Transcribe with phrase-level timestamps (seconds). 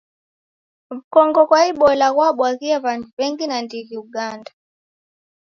[0.89, 4.51] W'ukongo ghwa Ibola ghwabwaghie w'andu w'engi nandighi Uganda.